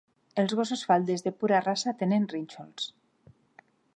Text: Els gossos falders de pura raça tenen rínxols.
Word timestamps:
Els 0.43 0.53
gossos 0.59 0.81
falders 0.91 1.25
de 1.25 1.33
pura 1.43 1.59
raça 1.67 1.95
tenen 2.01 2.27
rínxols. 2.33 2.91